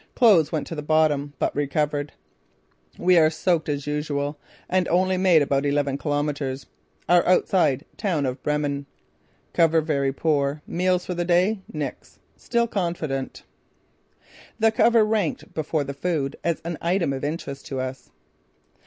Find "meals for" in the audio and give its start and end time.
10.65-11.13